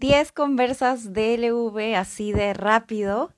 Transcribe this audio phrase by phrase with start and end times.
[0.00, 3.34] 10 conversas de LV así de rápido.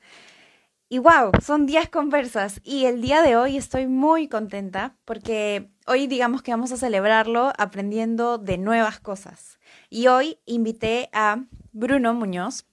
[0.88, 2.60] Y wow, son 10 conversas.
[2.62, 7.52] Y el día de hoy estoy muy contenta porque hoy digamos que vamos a celebrarlo
[7.58, 9.58] aprendiendo de nuevas cosas.
[9.90, 12.64] Y hoy invité a Bruno Muñoz,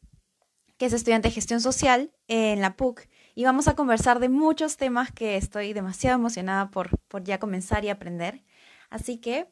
[0.78, 3.10] que es estudiante de gestión social en la PUC.
[3.34, 7.86] Y vamos a conversar de muchos temas que estoy demasiado emocionada por, por ya comenzar
[7.86, 8.44] y aprender.
[8.92, 9.52] Así que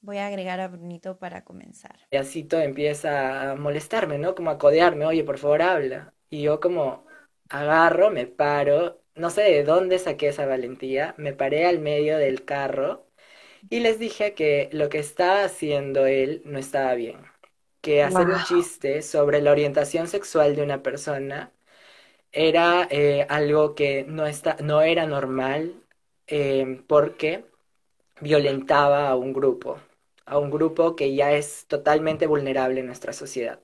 [0.00, 1.98] Voy a agregar a Brunito para comenzar.
[2.10, 4.34] Y así todo empieza a molestarme, ¿no?
[4.34, 6.14] Como a codearme, oye, por favor, habla.
[6.30, 7.06] Y yo como
[7.50, 12.44] agarro, me paro, no sé de dónde saqué esa valentía, me paré al medio del
[12.44, 13.06] carro
[13.70, 17.18] y les dije que lo que estaba haciendo él no estaba bien.
[17.82, 21.52] Que hacer un chiste sobre la orientación sexual de una persona
[22.32, 25.82] era eh, algo que no, está, no era normal
[26.26, 27.44] eh, porque
[28.20, 29.80] violentaba a un grupo
[30.28, 33.60] a un grupo que ya es totalmente vulnerable en nuestra sociedad.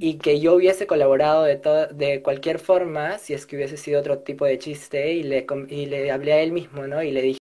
[0.00, 1.56] Y que yo hubiese colaborado de,
[1.92, 5.86] de cualquier forma si es que hubiese sido otro tipo de chiste y le, y
[5.86, 7.02] le hablé a él mismo, ¿no?
[7.02, 7.38] Y le dije...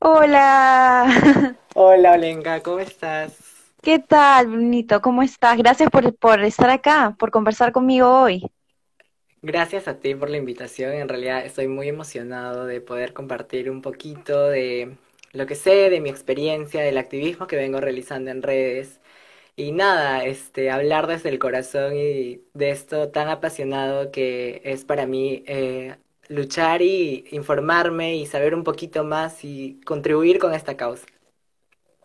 [0.00, 1.06] Hola.
[1.74, 3.38] Hola, Olenka, ¿cómo estás?
[3.82, 5.00] ¿Qué tal, Brunito?
[5.00, 5.56] ¿Cómo estás?
[5.56, 8.50] Gracias por, por estar acá, por conversar conmigo hoy.
[9.46, 10.92] Gracias a ti por la invitación.
[10.94, 14.96] En realidad estoy muy emocionado de poder compartir un poquito de
[15.32, 19.00] lo que sé, de mi experiencia, del activismo que vengo realizando en redes.
[19.56, 25.06] Y nada, este, hablar desde el corazón y de esto tan apasionado que es para
[25.06, 25.96] mí eh,
[26.28, 31.06] luchar y informarme y saber un poquito más y contribuir con esta causa.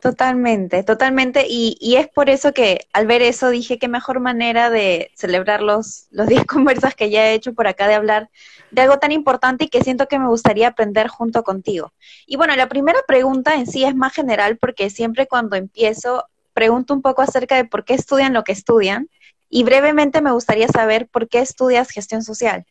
[0.02, 1.46] Totalmente, totalmente.
[1.48, 6.08] Y, es por eso que al ver eso dije qué mejor manera de celebrar los,
[6.10, 8.30] los 10 conversas que ya he hecho por acá de hablar
[8.72, 11.94] de algo tan importante y que siento que me gustaría aprender junto contigo.
[12.26, 16.96] Y bueno, la primera pregunta en sí es más general porque siempre cuando empiezo pregunto
[16.96, 19.08] un poco acerca de por qué estudian lo que estudian
[19.50, 22.66] y brevemente me gustaría saber por qué estudias gestión social.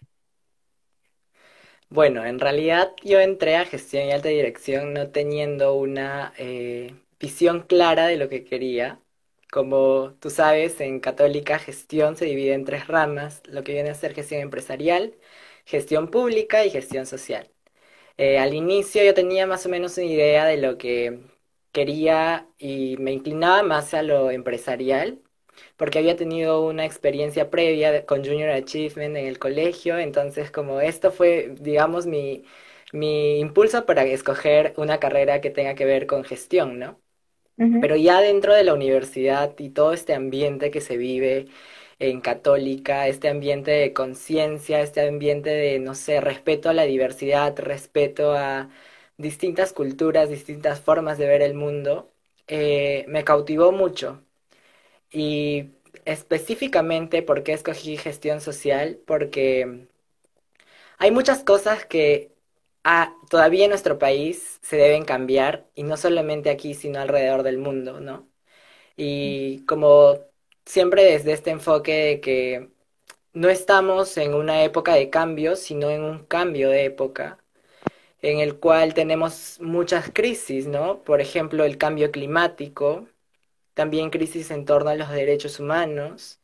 [1.91, 6.33] Bueno, en realidad yo entré a gestión y alta dirección no teniendo una...
[6.37, 9.01] Eh visión clara de lo que quería.
[9.53, 13.95] Como tú sabes, en Católica gestión se divide en tres ramas, lo que viene a
[13.95, 15.15] ser gestión empresarial,
[15.67, 17.51] gestión pública y gestión social.
[18.17, 21.21] Eh, al inicio yo tenía más o menos una idea de lo que
[21.73, 25.23] quería y me inclinaba más a lo empresarial,
[25.77, 31.13] porque había tenido una experiencia previa con Junior Achievement en el colegio, entonces como esto
[31.13, 32.45] fue, digamos, mi,
[32.93, 37.01] mi impulso para escoger una carrera que tenga que ver con gestión, ¿no?
[37.79, 41.49] Pero ya dentro de la universidad y todo este ambiente que se vive
[41.99, 47.59] en católica, este ambiente de conciencia, este ambiente de, no sé, respeto a la diversidad,
[47.59, 48.71] respeto a
[49.19, 52.13] distintas culturas, distintas formas de ver el mundo,
[52.49, 54.23] eh, me cautivó mucho.
[55.13, 55.71] Y
[56.05, 59.01] específicamente, ¿por qué escogí gestión social?
[59.07, 59.89] Porque
[60.99, 62.33] hay muchas cosas que
[63.29, 68.01] todavía en nuestro país se deben cambiar, y no solamente aquí, sino alrededor del mundo,
[68.01, 68.29] ¿no?
[68.97, 70.19] Y como
[70.67, 72.71] siempre desde este enfoque de que
[73.35, 77.39] no estamos en una época de cambio, sino en un cambio de época,
[78.23, 81.03] en el cual tenemos muchas crisis, ¿no?
[81.05, 83.09] Por ejemplo, el cambio climático,
[83.75, 86.41] también crisis en torno a los derechos humanos,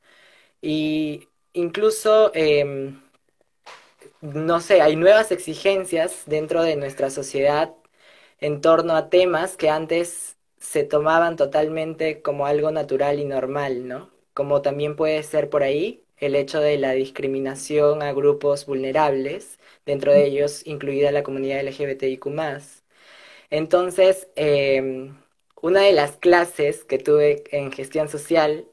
[0.62, 2.32] y incluso...
[2.34, 3.00] Em,
[4.34, 7.74] no sé, hay nuevas exigencias dentro de nuestra sociedad
[8.40, 14.10] en torno a temas que antes se tomaban totalmente como algo natural y normal, ¿no?
[14.34, 20.12] Como también puede ser por ahí el hecho de la discriminación a grupos vulnerables, dentro
[20.12, 22.26] de ellos incluida la comunidad LGBTIQ.
[23.50, 25.16] Entonces, em,
[25.62, 28.68] una de las clases que tuve en gestión social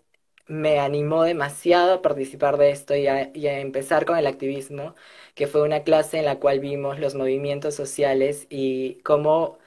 [0.47, 4.95] me animó demasiado a participar de esto y a, empezar con el activismo,
[5.35, 9.59] que fue una clase en la cual vimos los movimientos sociales y cómo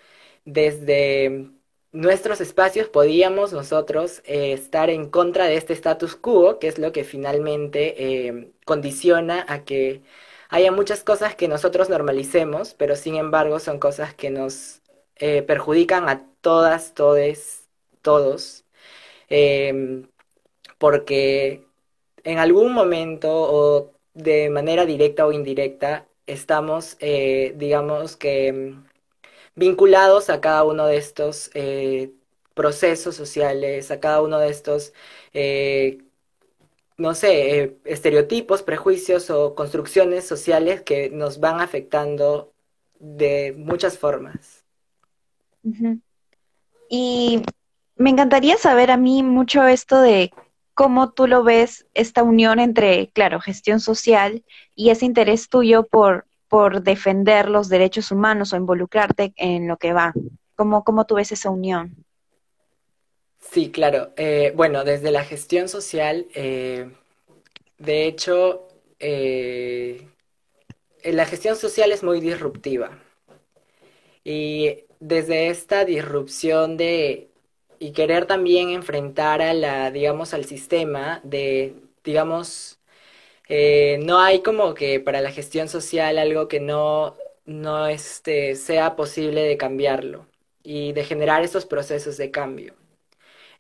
[0.44, 1.50] desde
[1.92, 6.92] nuestros espacios podíamos nosotros eh, estar en contra de este status quo, que es lo
[6.92, 10.02] que finalmente eh, condiciona a que
[10.48, 14.82] haya muchas cosas que nosotros normalicemos, pero sin embargo son cosas que nos
[15.16, 17.68] eh, perjudican a todas, todes,
[18.02, 18.64] todos.
[19.28, 20.08] Em,
[20.78, 21.66] porque
[22.24, 28.86] en algún momento o de manera directa o indirecta estamos, eh, digamos que, mm,
[29.56, 32.12] vinculados a cada uno de estos eh,
[32.54, 34.92] procesos sociales, a cada uno de estos,
[35.34, 35.98] eh,
[36.96, 42.52] no sé, estereotipos, prejuicios o construcciones sociales que nos van afectando
[42.98, 44.64] de muchas formas.
[46.88, 47.42] Y
[47.96, 50.32] me encantaría saber a mí mucho esto de
[50.76, 54.44] cómo tú lo ves, esta unión entre, claro, gestión social
[54.74, 59.94] y ese interés tuyo por, por defender los derechos humanos o involucrarte en lo que
[59.94, 60.12] va.
[60.54, 62.04] ¿Cómo, cómo tú ves esa unión?
[63.38, 64.12] Sí, claro.
[64.18, 66.90] Eh, bueno, desde la gestión social, eh,
[67.78, 68.68] de hecho,
[68.98, 70.06] eh,
[71.04, 72.90] la gestión social es muy disruptiva.
[74.24, 77.30] Y desde esta disrupción de
[77.78, 81.74] y querer también enfrentar a la, digamos, al sistema de,
[82.04, 82.78] digamos,
[83.48, 88.96] eh, no hay como que para la gestión social algo que no, no este, sea
[88.96, 90.26] posible de cambiarlo
[90.62, 92.74] y de generar esos procesos de cambio.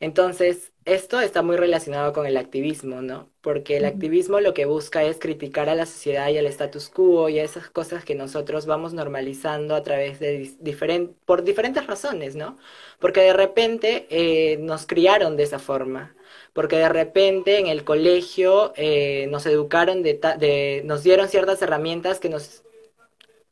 [0.00, 3.28] Entonces, esto está muy relacionado con el activismo, ¿no?
[3.40, 7.28] Porque el activismo lo que busca es criticar a la sociedad y al status quo
[7.28, 12.36] y a esas cosas que nosotros vamos normalizando a través de diferentes, por diferentes razones,
[12.36, 12.56] ¿no?
[13.00, 16.14] Porque de repente eh, nos criaron de esa forma,
[16.52, 22.20] porque de repente en el colegio eh, nos educaron, de, de, nos dieron ciertas herramientas
[22.20, 22.62] que nos,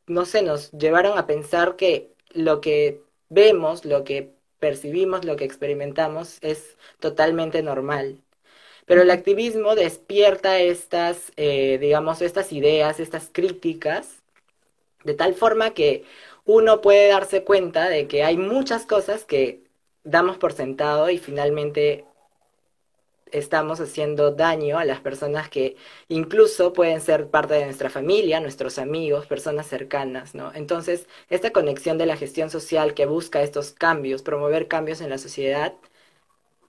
[0.07, 4.34] no sé, nos llevaron a pensar que lo que vemos, lo que
[4.65, 8.17] percibimos, lo que experimentamos es totalmente normal.
[8.87, 14.23] Pero el activismo despierta estas, eh, digamos, estas ideas, estas críticas,
[15.05, 16.05] de tal forma que
[16.47, 19.61] uno puede darse cuenta de que hay muchas cosas que
[20.03, 22.07] damos por sentado y finalmente
[23.33, 25.77] estamos haciendo daño a las personas que
[26.09, 30.53] incluso pueden ser parte de nuestra familia, nuestros amigos, personas cercanas, ¿no?
[30.55, 35.19] Entonces, esta conexión de la gestión social que busca estos cambios, promover cambios en la
[35.19, 35.75] sociedad,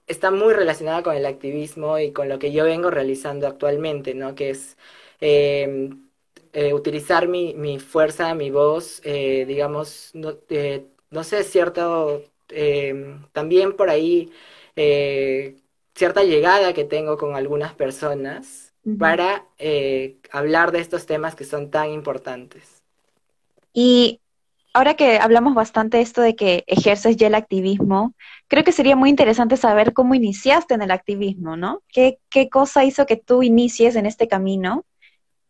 [0.06, 4.34] está muy relacionada con el activismo y con lo que yo vengo realizando actualmente, ¿no?
[4.34, 4.76] Que es
[5.20, 6.08] em,
[6.52, 13.26] eh, utilizar mi, mi, fuerza, mi voz, eh, digamos, no, eh, no sé, cierto, em,
[13.32, 14.32] también por ahí
[15.96, 21.70] cierta llegada que tengo con algunas personas para eh, hablar de estos temas que son
[21.70, 22.82] tan importantes.
[23.72, 24.20] Y
[24.74, 28.14] ahora que hablamos bastante de esto de que ejerces ya el activismo,
[28.46, 31.82] creo que sería muy interesante saber cómo iniciaste en el activismo, ¿no?
[31.88, 34.84] ¿Qué, qué cosa hizo que tú inicies en este camino?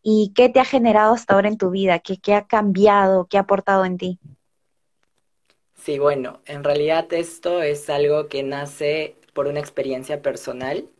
[0.00, 1.98] ¿Y qué te ha generado hasta ahora en tu vida?
[1.98, 3.26] ¿Qué, qué ha cambiado?
[3.26, 4.18] ¿Qué ha aportado en ti?
[5.74, 10.90] Sí, bueno, en realidad esto es algo que nace por una experiencia personal.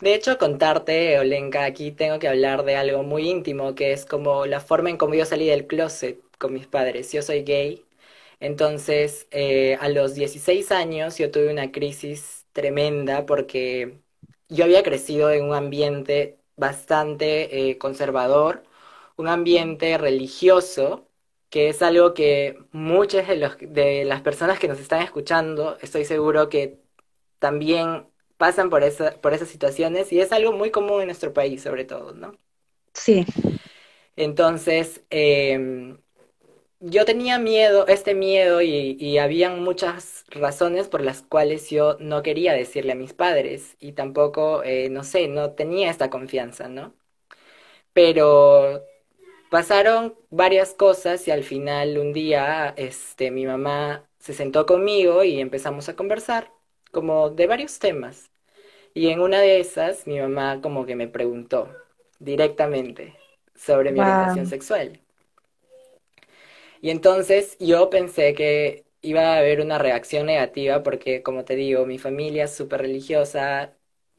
[0.00, 4.46] De hecho, contarte, Olenka, aquí tengo que hablar de algo muy íntimo, que es como
[4.46, 7.10] la forma en cómo yo salí del closet con mis padres.
[7.12, 7.84] Yo soy gay,
[8.40, 14.00] entonces eh, a los 16 años yo tuve una crisis tremenda porque
[14.48, 18.62] yo había crecido en un ambiente bastante eh, conservador,
[19.16, 21.08] un ambiente religioso,
[21.50, 26.04] que es algo que muchas de, los, de las personas que nos están escuchando, estoy
[26.04, 26.78] seguro que
[27.38, 31.62] también pasan por, esa, por esas situaciones y es algo muy común en nuestro país,
[31.62, 32.32] sobre todo, ¿no?
[32.94, 33.24] Sí.
[34.16, 35.98] Entonces, em,
[36.80, 42.22] yo tenía miedo, este miedo, y, y habían muchas razones por las cuales yo no
[42.22, 46.94] quería decirle a mis padres y tampoco, eh, no sé, no tenía esta confianza, ¿no?
[47.92, 48.82] Pero
[49.50, 55.40] pasaron varias cosas y al final un día, este, mi mamá se sentó conmigo y
[55.40, 56.52] empezamos a conversar
[56.92, 58.30] como de varios temas.
[58.94, 61.70] Y en una de esas, mi mamá como que me preguntó
[62.20, 63.16] directamente
[63.54, 65.00] sobre mi orientación sexual.
[66.80, 71.86] Y entonces yo pensé que iba a haber una reacción negativa porque, como te digo,
[71.86, 73.74] mi familia es súper religiosa,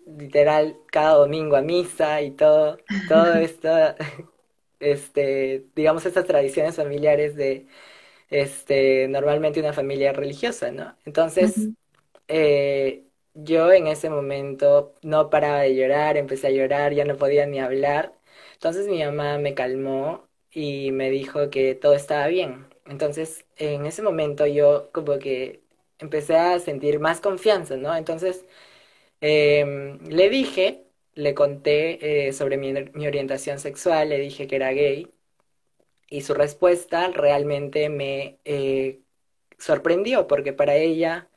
[0.06, 3.70] literal, cada domingo a misa y todo, todo esto,
[4.80, 7.68] este, digamos, estas tradiciones familiares de,
[8.30, 10.98] este, normalmente una familia religiosa, ¿no?
[11.06, 11.72] Entonces,
[12.30, 13.06] eh,
[13.36, 17.60] yo en ese momento no paraba de llorar, empecé a llorar, ya no podía ni
[17.62, 18.14] hablar.
[18.56, 22.68] Entonces mi mamá me calmó y me dijo que todo estaba bien.
[22.88, 25.64] Entonces en ese momento yo como que
[26.00, 27.96] empecé a sentir más confianza, ¿no?
[27.96, 28.46] Entonces
[29.22, 34.72] em, le dije, le conté eh, sobre mi, mi orientación sexual, le dije que era
[34.74, 35.12] gay
[36.10, 39.02] y su respuesta realmente me eh,
[39.58, 41.30] sorprendió porque para ella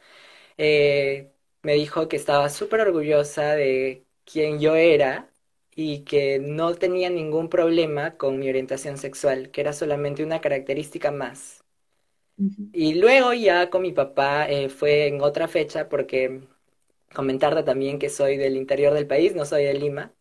[0.59, 1.33] eh,
[1.63, 5.33] me dijo que estaba súper orgullosa de quién yo era
[5.75, 11.11] y que no tenía ningún problema con mi orientación sexual, que era solamente una característica
[11.11, 11.65] más.
[12.73, 16.49] Y luego ya con mi papá eh, fue en otra fecha porque
[17.15, 20.15] comentarte también que soy del interior del país, no soy de Lima.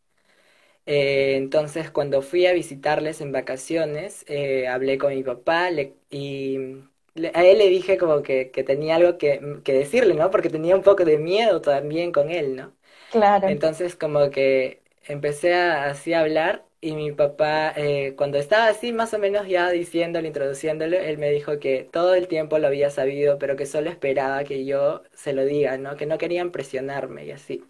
[0.85, 6.57] Eh, entonces, cuando fui a visitarles en vacaciones, eh, hablé con mi papá le- y
[7.33, 10.31] a él le dije como que, que tenía algo que, que decirle, ¿no?
[10.31, 12.75] Porque tenía un poco de miedo también con él, ¿no?
[13.09, 13.47] Claro.
[13.47, 18.93] Entonces como que empecé a, así a hablar y mi papá, eh, cuando estaba así
[18.93, 22.89] más o menos ya diciéndolo, introduciéndolo, él me dijo que todo el tiempo lo había
[22.89, 25.95] sabido, pero que solo esperaba que yo se lo diga, ¿no?
[25.97, 27.63] Que no querían presionarme y así.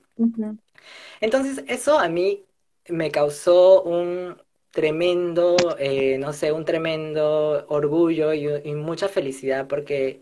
[1.19, 2.45] Entonces eso a mí
[2.89, 10.21] me causó un tremendo, eh, no sé, un tremendo orgullo y, y mucha felicidad porque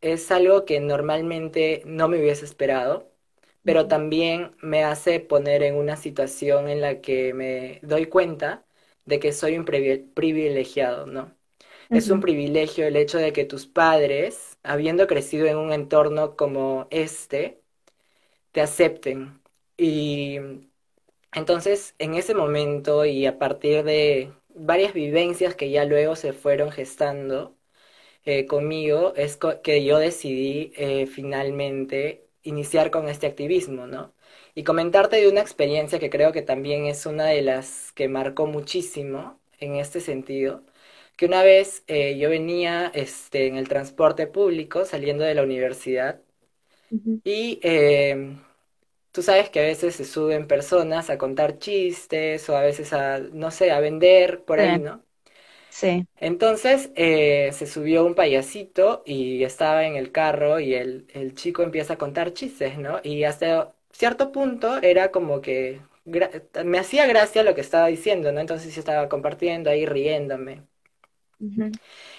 [0.00, 3.10] es algo que normalmente no me hubiese esperado
[3.64, 8.64] pero también me hace poner en una situación en la que me doy cuenta
[9.06, 11.36] de que soy un privi- privilegiado, ¿no?
[11.92, 16.88] Es un privilegio el hecho de que tus padres, habiendo crecido en un entorno como
[16.90, 17.62] este,
[18.52, 19.40] te acepten.
[19.76, 20.38] Y
[21.36, 26.72] entonces, en ese momento y a partir de varias vivencias que ya luego se fueron
[26.72, 27.56] gestando,
[28.24, 34.14] eh, conmigo es co- que yo decidí eh, finalmente iniciar con este activismo, ¿no?
[34.54, 38.46] Y comentarte de una experiencia que creo que también es una de las que marcó
[38.46, 40.64] muchísimo en este sentido,
[41.16, 46.20] que una vez eh, yo venía este, en el transporte público saliendo de la universidad
[47.24, 47.60] y
[49.16, 53.18] tú sabes que a veces se suben personas a contar chistes o a veces a,
[53.20, 55.04] no sé, a vender por ahí, ¿no?
[55.68, 56.06] sí.
[56.18, 61.62] Entonces eh, se subió un payasito y estaba en el carro y el, el chico
[61.62, 63.00] empieza a contar chistes, ¿no?
[63.02, 65.82] Y hasta cierto punto era como que
[66.64, 68.40] me hacía gracia lo que estaba diciendo, ¿no?
[68.40, 70.62] Entonces yo estaba compartiendo ahí riéndome.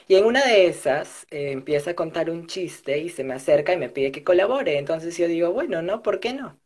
[0.07, 3.73] Y en una de esas eh, empieza a contar un chiste y se me acerca
[3.73, 4.77] y me pide que colabore.
[4.77, 6.01] Entonces yo digo, bueno, ¿no?
[6.01, 6.59] ¿Por qué no?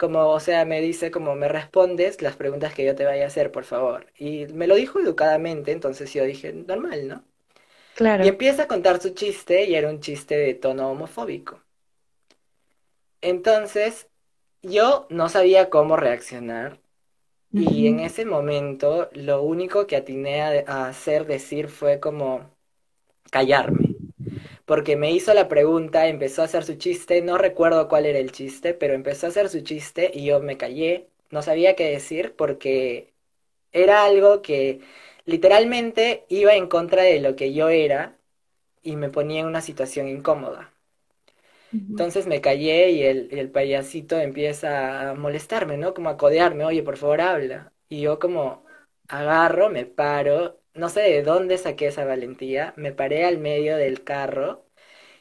[0.00, 3.28] Como, o sea, me dice como me respondes las preguntas que yo te vaya a
[3.28, 4.06] hacer, por favor.
[4.18, 7.24] Y me lo dijo educadamente, entonces yo dije, normal, ¿no?
[8.20, 8.28] Y Claro.
[8.28, 11.62] empieza a contar su chiste y era un chiste de tono homofóbico.
[13.22, 14.08] Entonces,
[14.62, 16.80] yo no sabía cómo reaccionar
[17.56, 22.50] y en ese momento lo único que atiné a, a hacer, decir fue como
[23.32, 23.89] callarme.
[24.70, 28.32] Porque me hizo la pregunta, empezó a hacer su chiste, no recuerdo cuál era el
[28.32, 32.34] chiste, pero empezó a hacer su chiste y yo me callé, no sabía qué decir
[32.36, 33.12] porque
[33.72, 34.80] era algo que
[35.26, 38.18] literalmente iba en contra de lo que yo era
[38.82, 40.72] y me ponía en una situación incómoda.
[41.90, 45.92] Entonces me callé y el, y el payasito empieza a molestarme, ¿no?
[45.94, 47.72] Como a codearme, oye, por favor, habla.
[47.88, 48.64] Y yo como
[49.08, 54.04] agarro, me paro, no sé de dónde saqué esa valentía, me paré al medio del
[54.04, 54.64] carro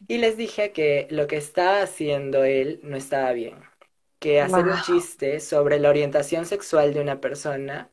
[0.07, 3.57] y les dije que lo que estaba haciendo él no estaba bien,
[4.19, 7.91] que hacer un chiste sobre la orientación sexual de una persona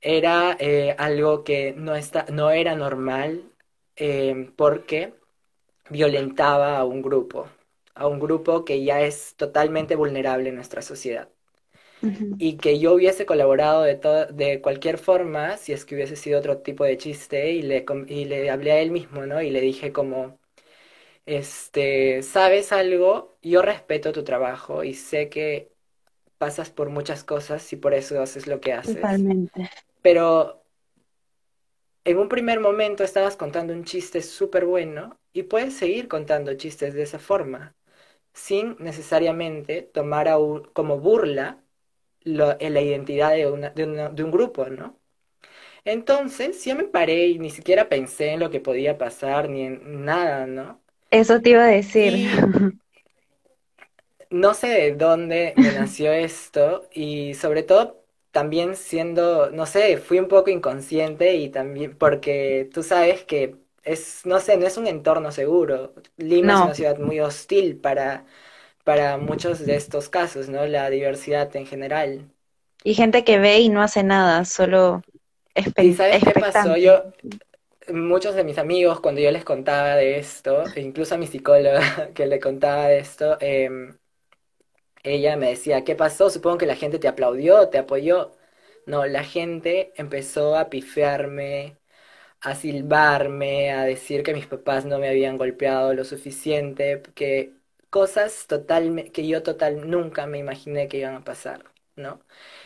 [0.00, 3.52] era eh, algo que no está, no era normal
[3.96, 5.14] eh, porque
[5.90, 7.48] violentaba a un grupo,
[7.94, 11.30] a un grupo que ya es totalmente vulnerable en nuestra sociedad.
[12.38, 13.96] Y que yo hubiese colaborado de,
[14.32, 18.24] de cualquier forma si es que hubiese sido otro tipo de chiste y le, y
[18.26, 19.42] le hablé a él mismo, ¿no?
[19.42, 20.38] Y le dije como,
[21.26, 23.38] este, ¿sabes algo?
[23.42, 25.72] Yo respeto tu trabajo y sé que
[26.38, 29.70] pasas por muchas cosas y por eso haces lo que haces, Totalmente.
[30.02, 30.64] pero
[32.04, 36.94] en un primer momento estabas contando un chiste súper bueno y puedes seguir contando chistes
[36.94, 37.74] de esa forma,
[38.34, 41.64] sin necesariamente tomar a un- como burla
[42.24, 44.98] lo- en la identidad de, una- de, una- de un grupo, ¿no?
[45.84, 50.04] Entonces yo me paré y ni siquiera pensé en lo que podía pasar ni en
[50.04, 50.82] nada, ¿no?
[51.10, 52.14] Eso te iba a decir.
[52.14, 52.30] Y
[54.30, 60.18] no sé de dónde me nació esto y sobre todo también siendo, no sé, fui
[60.20, 64.86] un poco inconsciente y también porque tú sabes que es, no sé, no es un
[64.86, 65.94] entorno seguro.
[66.16, 68.24] Lima es una ciudad muy hostil para,
[68.90, 70.66] para muchos de estos casos, ¿no?
[70.66, 72.28] La diversidad en general.
[72.84, 75.00] Y gente que ve y no hace nada, solo
[75.78, 76.76] ¿Y espe- sabes qué pasó?
[76.76, 77.04] Yo,
[77.92, 82.12] muchos de mis amigos, cuando yo les contaba de esto, e incluso a mi psicóloga
[82.14, 83.98] que le contaba de esto, em,
[85.02, 86.28] Ella me decía, ¿qué pasó?
[86.30, 88.36] Supongo que la gente te aplaudió, te apoyó.
[88.86, 91.78] No, la gente empezó a pifiarme,
[92.40, 97.54] a silbarme, a decir que mis papás no me habían golpeado lo suficiente, que
[97.90, 101.64] cosas total, que yo total nunca me imaginé que iban a pasar,
[101.96, 102.20] ¿no?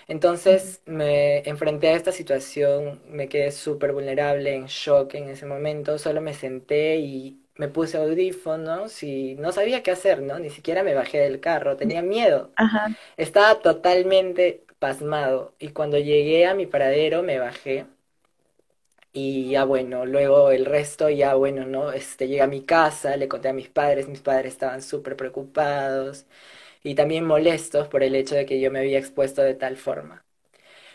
[0.09, 5.99] Entonces me enfrenté a esta situación, me quedé súper vulnerable, en shock en ese momento,
[5.99, 10.38] solo me senté y me puse audífonos y no sabía qué hacer, ¿no?
[10.38, 12.50] Ni siquiera me bajé del carro, tenía miedo.
[12.57, 12.88] Ajá.
[13.16, 15.54] Estaba totalmente pasmado.
[15.59, 17.87] Y cuando llegué a mi paradero me bajé.
[19.16, 21.92] Y ya bueno, luego el resto ya bueno, ¿no?
[21.92, 26.26] Este, llegué a mi casa, le conté a mis padres, mis padres estaban súper preocupados
[26.85, 30.25] y también molestos por el hecho de que yo me había expuesto de tal forma.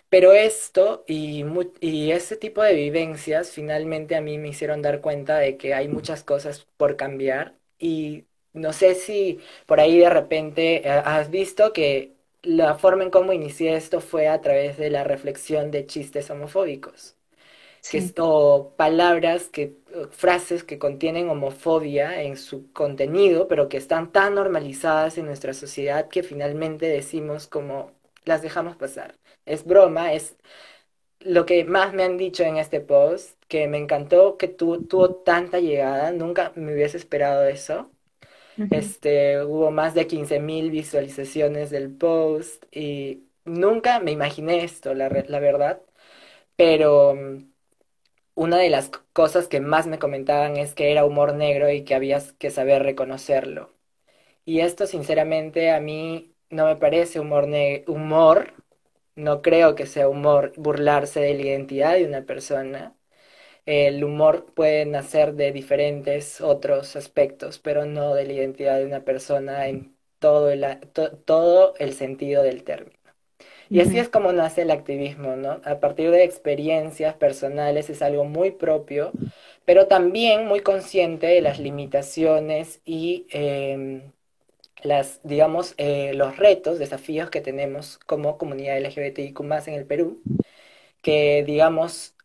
[0.10, 1.46] Pero esto y,
[1.82, 5.88] y ese tipo de vivencias finalmente a mí me hicieron dar cuenta de que hay
[5.88, 11.74] muchas cosas por cambiar y no sé si por ahí de repente eh, has visto
[11.74, 16.30] que la forma en cómo inicié esto fue a través de la reflexión de chistes
[16.32, 17.18] homofóbicos.
[17.88, 19.78] Que, o palabras, que,
[20.12, 26.08] frases que contienen homofobia en su contenido, pero que están tan normalizadas en nuestra sociedad
[26.10, 27.92] que finalmente decimos como
[28.26, 29.16] las dejamos pasar.
[29.46, 30.38] Es broma, es
[31.20, 35.16] lo que más me han dicho en este post, que me encantó que tu, tuvo
[35.16, 37.92] tanta llegada, nunca me hubiese esperado eso.
[38.70, 45.40] Este, hubo más de 15.000 visualizaciones del post y nunca me imaginé esto, la, la
[45.40, 45.82] verdad.
[46.58, 47.49] Pero mm,
[48.40, 51.96] una de las cosas que más me comentaban es que era humor negro y que
[51.96, 53.74] habías que saber reconocerlo.
[54.46, 57.48] Y esto, sinceramente, a mí no me parece humor,
[57.88, 58.54] humor,
[59.16, 62.96] no creo que sea humor burlarse de la identidad de una persona.
[63.66, 69.06] El humor puede nacer de diferentes otros aspectos, pero no de la identidad de una
[69.06, 70.66] persona en todo el,
[71.26, 72.99] todo el sentido del término.
[73.70, 75.62] Y así es como nace el activismo, ¿no?
[75.64, 79.16] A partir de experiencias personales es algo muy propio,
[79.66, 84.12] pero también muy consciente de las limitaciones y em,
[84.84, 90.22] las, digamos, eh, los retos, desafíos que tenemos como comunidad LGBTIQ más en el Perú,
[91.02, 92.16] que, digamos,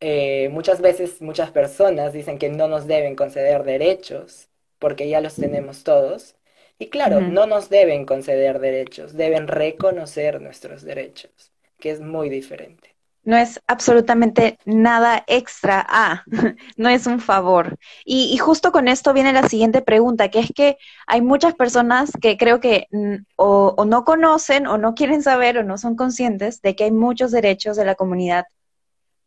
[0.00, 5.36] eh, muchas veces muchas personas dicen que no nos deben conceder derechos porque ya los
[5.36, 6.36] tenemos todos.
[6.78, 12.94] Y claro, no nos deben conceder derechos, deben reconocer nuestros derechos, que es muy diferente
[13.24, 16.24] no es absolutamente nada extra a,
[16.76, 17.78] no es un favor.
[18.04, 22.36] Y, justo con esto viene la siguiente pregunta, que es que hay muchas personas que
[22.36, 26.76] creo que mm, o, no conocen o no quieren saber o no son conscientes de
[26.76, 28.44] que hay muchos derechos de la comunidad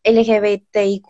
[0.03, 1.07] LGBTIQ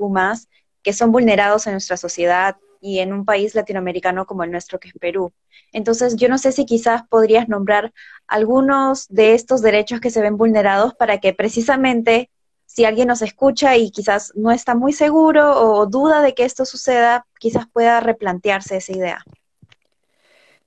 [0.82, 4.90] que son vulnerados en nuestra sociedad y en un país latinoamericano como el nuestro, que
[4.90, 5.34] es Perú.
[5.72, 7.94] Entonces, yo no sé si quizás podrías nombrar
[8.28, 12.30] algunos de estos derechos que se ven vulnerados para que precisamente
[12.66, 16.66] si alguien nos escucha y quizás no está muy seguro o duda de que esto
[16.66, 19.24] suceda, quizás pueda replantearse esa idea.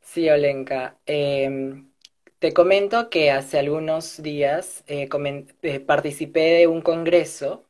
[0.01, 0.99] Sí, Olenka.
[1.07, 1.91] Em,
[2.41, 5.09] te comento que hace algunos días eh,
[5.63, 7.70] eh, participé de un congreso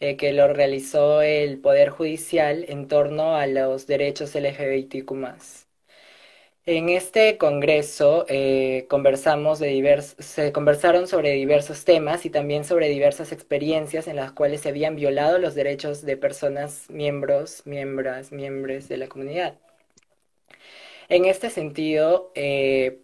[0.00, 5.12] eh, que lo realizó el Poder Judicial en torno a los derechos LGBTQ.
[6.66, 13.30] En este congreso eh, conversamos de se conversaron sobre diversos temas y también sobre diversas
[13.32, 18.96] experiencias en las cuales se habían violado los derechos de personas miembros, miembros, miembros de
[18.96, 19.54] la comunidad.
[21.08, 23.00] En este sentido, eh,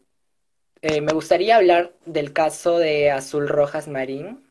[0.83, 4.42] me gustaría hablar del caso de Azul Rojas Marín,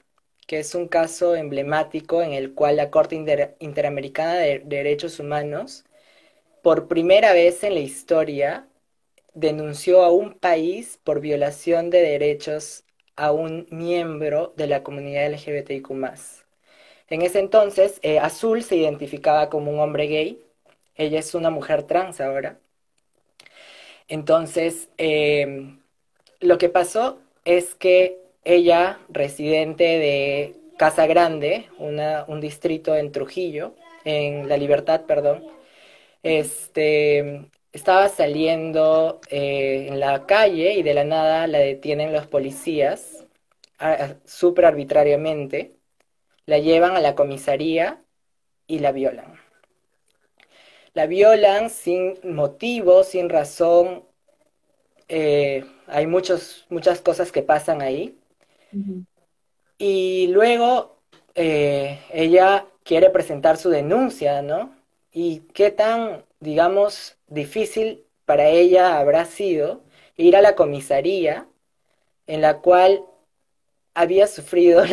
[0.52, 3.16] que es un caso emblemático en el cual la Corte
[3.60, 5.86] Interamericana de Derechos Humanos,
[6.62, 8.68] por primera vez en la historia,
[9.34, 12.84] denunció a un país por violación de derechos
[13.16, 15.90] a un miembro de la comunidad LGBTIQ.
[17.10, 20.44] En ese entonces, eh, Azul se identificaba como un hombre gay.
[20.96, 22.60] Ella es una mujer trans ahora.
[24.10, 25.80] Entonces, em,
[26.42, 34.50] lo que pasó es que ella, residente de Casa Grande, un distrito en Trujillo, en
[34.50, 35.46] La Libertad, perdón,
[36.24, 43.26] este, estaba saliendo eh, en la calle y de la nada la detienen los policías
[44.26, 45.76] súper arbitrariamente,
[46.46, 48.04] la llevan a la comisaría
[48.68, 49.40] y la violan.
[50.94, 54.06] La violan sin motivo, sin razón.
[55.08, 58.21] Eh, hay muchos, muchas cosas que pasan ahí.
[59.78, 60.98] Y luego
[61.36, 64.76] eh, ella quiere presentar su denuncia, ¿no?
[65.12, 69.84] Y qué tan digamos, difícil para ella habrá sido
[70.18, 71.48] ir a la comisaría
[72.28, 73.06] en la cual
[73.94, 74.84] había sufrido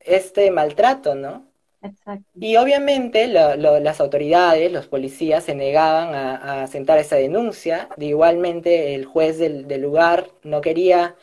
[0.00, 1.46] este maltrato, ¿no?
[1.82, 2.24] Exacto.
[2.40, 7.90] Y obviamente las autoridades, los policías se negaban a, a, sentar esa denuncia.
[7.98, 11.14] De igualmente el juez del, lugar no quería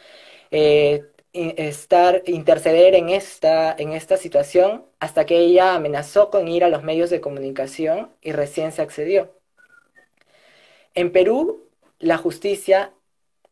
[0.51, 6.69] eh, estar, interceder en esta, en esta situación hasta que ella amenazó con ir a
[6.69, 9.31] los medios de comunicación y recién se accedió.
[10.93, 12.91] En Perú, la justicia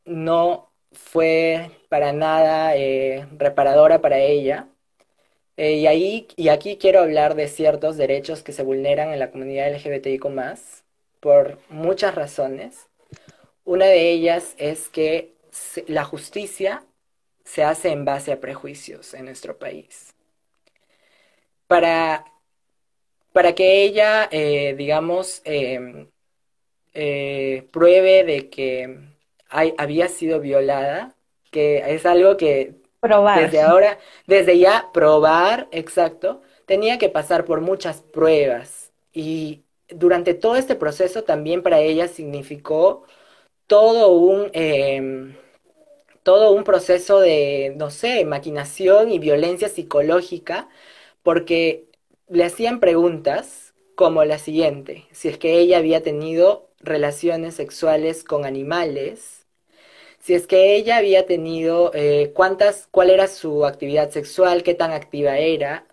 [0.06, 4.68] no fue para nada eh, reparadora para ella.
[5.58, 9.32] Eh, y, ahí, y aquí quiero hablar de ciertos derechos que se vulneran en la
[9.32, 10.26] comunidad LGBTIQ
[11.20, 12.88] por muchas razones.
[13.66, 15.34] Una de ellas es que
[15.88, 16.84] la justicia
[17.50, 20.14] se hace en base a prejuicios en nuestro país.
[21.66, 22.24] Para,
[23.34, 26.08] para que ella, eh, digamos, em,
[26.94, 29.00] eh, pruebe de que
[29.50, 31.16] había sido violada,
[31.50, 33.42] que es algo que probar.
[33.42, 38.92] desde ahora, desde ya probar, exacto, tenía que pasar por muchas pruebas.
[39.12, 43.06] Y durante todo este proceso también para ella significó
[43.66, 45.36] todo un, em,
[46.24, 50.70] todo un proceso de, no sé, maquinación y violencia psicológica,
[51.24, 51.88] porque
[52.28, 58.46] le hacían preguntas como la siguiente, si es que ella había tenido relaciones sexuales con
[58.46, 59.46] animales,
[60.20, 64.92] si es que ella había tenido eh, cuántas, cuál era su actividad sexual, qué tan
[64.92, 65.88] activa era,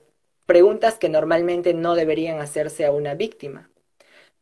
[0.47, 3.71] preguntas que normalmente no deberían hacerse a una víctima,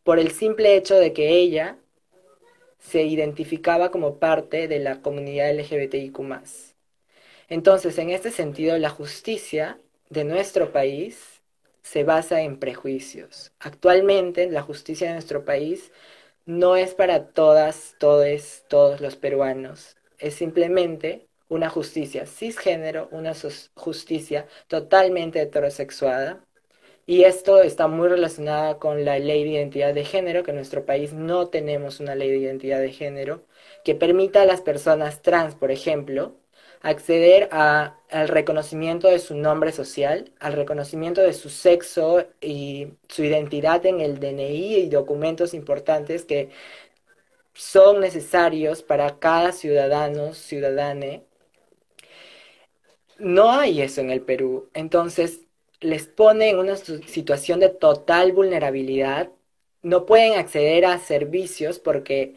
[0.05, 1.79] por el simple hecho de que ella
[2.85, 6.21] se identificaba como parte de la comunidad LGBTIQ.
[7.49, 11.43] Entonces, en este sentido, la justicia de nuestro país
[11.83, 13.53] se basa en prejuicios.
[13.59, 15.93] Actualmente, la justicia de nuestro país
[16.47, 19.97] no es para todas, todos, todos los peruanos.
[20.19, 23.33] Es simplemente una justicia cisgénero, una
[23.75, 26.45] justicia totalmente heterosexuada,
[27.07, 30.87] y esto está muy relacionado con la ley de identidad de género, que en nuestro
[30.87, 33.45] país no tenemos una ley de identidad de género
[33.85, 36.37] que permita a las personas trans, por ejemplo,
[36.83, 43.25] acceder a, al reconocimiento de su nombre social, al reconocimiento de su sexo y su
[43.25, 46.51] identidad en el DNI y documentos importantes que
[47.55, 51.25] son necesarios para cada ciudadano, ciudadane.
[53.19, 54.71] No hay eso en el Perú.
[54.75, 55.44] Entonces,
[55.85, 59.31] les pone en una situación de total vulnerabilidad,
[59.83, 62.37] no pueden acceder a servicios porque,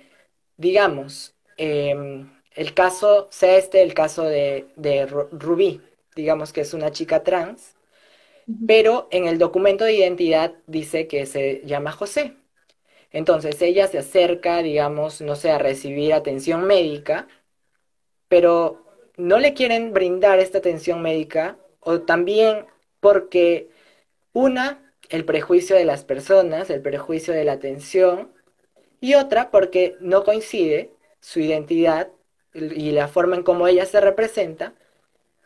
[0.57, 5.81] digamos, em, el caso, sea este el caso de, de Rubí,
[6.15, 7.75] digamos que es una chica trans,
[8.65, 12.35] pero en el documento de identidad dice que se llama José.
[13.11, 17.27] Entonces ella se acerca, digamos, no sé, a recibir atención médica,
[18.27, 18.85] pero
[19.17, 22.65] no le quieren brindar esta atención médica o también
[22.99, 23.69] porque
[24.33, 28.31] una, el prejuicio de las personas, el prejuicio de la atención,
[29.01, 32.11] y otra porque no coincide su identidad
[32.53, 34.75] y la forma en cómo ella se representa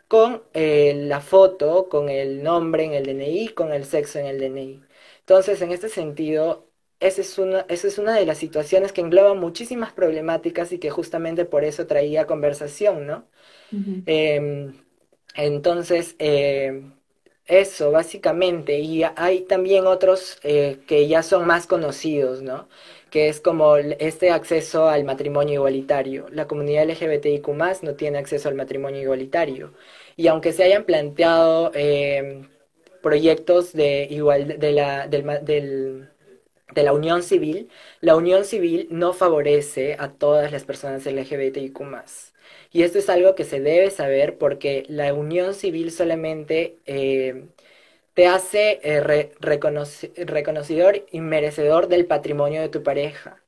[0.08, 4.40] con eh, la foto, con el nombre en el DNI, con el sexo en el
[4.40, 4.82] DNI.
[5.20, 9.34] Entonces, en este sentido, esa es una, esa es una de las situaciones que engloba
[9.36, 13.28] muchísimas problemáticas y que justamente por eso traía conversación, ¿no?
[14.06, 14.74] Em,
[15.36, 16.84] entonces, eh,
[17.46, 18.80] eso, básicamente.
[18.80, 22.68] Y hay también otros eh, que ya son más conocidos, ¿no?
[23.10, 26.28] Que es como este acceso al matrimonio igualitario.
[26.32, 27.48] La comunidad LGBTIQ
[27.84, 29.74] no tiene acceso al matrimonio igualitario.
[30.16, 32.50] Y aunque se hayan planteado em,
[33.02, 35.08] proyectos de igual de la,
[36.74, 41.82] de la unión civil, la unión civil no favorece a todas las personas LGBTIQ
[42.72, 47.48] y esto es algo que se debe saber porque la unión civil solamente eh,
[48.14, 49.02] te hace eh,
[49.40, 53.42] reconocedor y merecedor del patrimonio de tu pareja.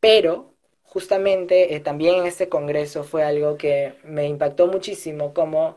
[0.00, 0.54] Pero
[0.84, 5.76] justamente eh, también en este congreso fue algo que me impactó muchísimo, como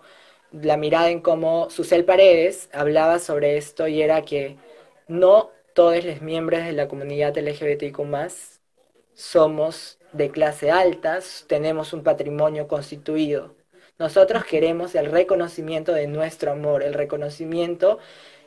[0.52, 4.58] la mirada en cómo Susel Paredes hablaba sobre esto y era que
[5.08, 8.00] no todos los miembros de la comunidad LGBTIQ
[9.14, 13.56] somos de clase alta tenemos un patrimonio constituido.
[14.00, 18.00] Nosotros queremos el reconocimiento de nuestro amor, el reconocimiento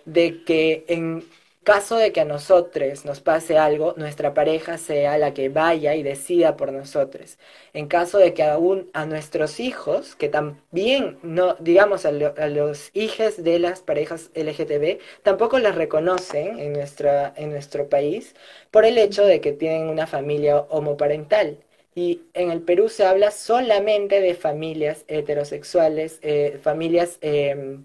[0.04, 1.24] de que en
[1.64, 6.02] caso de que a nosotros nos pase algo, nuestra pareja sea la que vaya y
[6.02, 7.38] decida por nosotros.
[7.72, 13.42] En caso de que aún a nuestros hijos, que también, no, digamos, a, los hijos
[13.42, 18.34] de las parejas LGTB, tampoco las reconocen en, nuestra, en nuestro país
[18.70, 21.58] por el hecho de que tienen una familia homoparental.
[21.94, 27.84] Y en el Perú se habla solamente de familias heterosexuales, eh, familias em,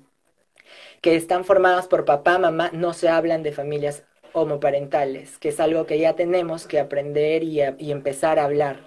[1.06, 5.86] que están formadas por papá, mamá, no se hablan de familias homoparentales, que es algo
[5.86, 8.80] que ya tenemos que aprender y, empezar a hablar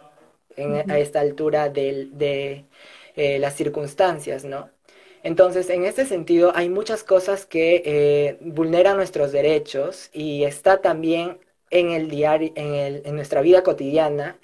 [0.89, 2.65] a esta altura de,
[3.15, 4.69] eh, las circunstancias, ¿no?
[5.23, 11.39] Entonces, en este sentido, hay muchas cosas que eh, vulneran nuestros derechos y está también
[11.71, 14.41] en el diario, en, el, en nuestra vida cotidiana,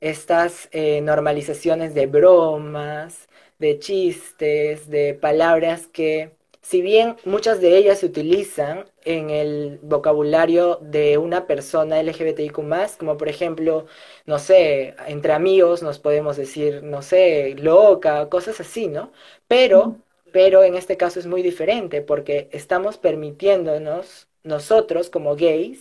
[0.00, 6.37] estas eh, normalizaciones de bromas, de chistes, de palabras que,
[6.68, 12.52] si bien muchas de ellas se utilizan en el vocabulario de una persona LGBTIQ,
[12.98, 13.86] como por ejemplo,
[14.26, 19.12] no sé, entre amigos nos podemos decir, no sé, loca, cosas así, ¿no?
[19.46, 19.96] Pero,
[20.30, 25.80] pero en este caso es muy diferente porque estamos permitiéndonos nosotros como gays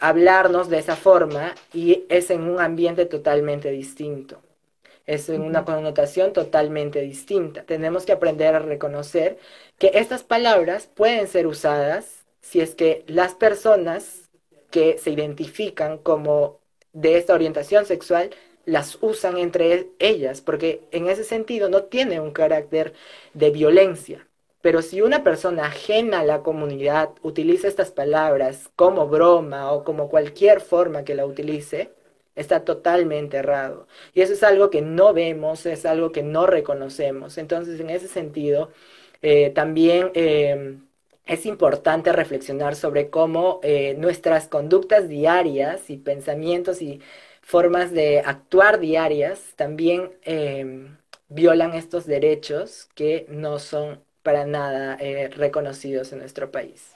[0.00, 4.40] hablarnos de esa forma y es en un ambiente totalmente distinto.
[5.06, 7.62] Es en una connotación totalmente distinta.
[7.64, 9.38] Tenemos que aprender a reconocer
[9.78, 14.30] que estas palabras pueden ser usadas si es que las personas
[14.70, 16.60] que se identifican como
[16.92, 18.30] de esta orientación sexual
[18.64, 22.94] las usan entre ellas, porque en ese sentido no tiene un carácter
[23.32, 24.26] de violencia,
[24.60, 30.08] pero si una persona ajena a la comunidad utiliza estas palabras como broma o como
[30.08, 31.92] cualquier forma que la utilice,
[32.36, 33.88] está totalmente errado.
[34.14, 37.38] Y eso es algo que no vemos, es algo que no reconocemos.
[37.38, 38.70] Entonces, en ese sentido,
[39.22, 40.78] eh, también eh,
[41.26, 47.00] es importante reflexionar sobre cómo eh, nuestras conductas diarias y pensamientos y
[47.42, 50.12] formas de actuar diarias también
[51.28, 56.95] violan estos derechos que no son para nada eh, reconocidos en nuestro país.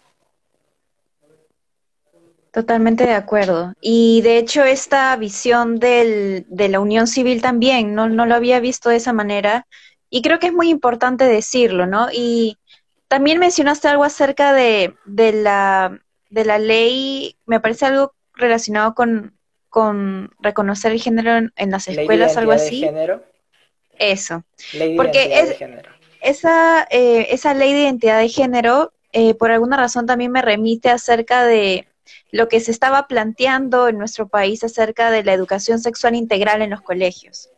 [2.52, 3.74] Totalmente de acuerdo.
[3.80, 8.60] Y de hecho esta visión del, de la unión civil también, no, no lo había
[8.60, 9.66] visto de esa manera
[10.08, 12.08] y creo que es muy importante decirlo, ¿no?
[12.12, 12.58] Y
[13.06, 19.36] también mencionaste algo acerca de, de, la, de la ley, me parece algo relacionado con,
[19.68, 22.80] con reconocer el género en, las escuelas, algo así.
[22.80, 23.24] De género.
[23.96, 24.42] Eso.
[24.72, 29.34] Ley de Porque es, de género esa, eh, esa ley de identidad de género, eh,
[29.34, 31.86] por alguna razón también me remite acerca de
[32.30, 36.70] lo que se estaba planteando en nuestro país acerca de la educación sexual integral en
[36.70, 37.50] los colegios.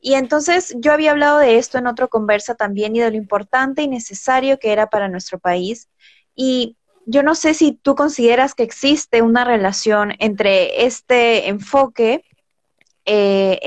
[0.00, 3.82] Y entonces yo había hablado de esto en otra conversa también y de lo importante
[3.82, 5.88] y necesario que era para nuestro país.
[6.34, 12.24] Y yo no sé si tú consideras que existe una relación entre este enfoque
[13.04, 13.58] eh,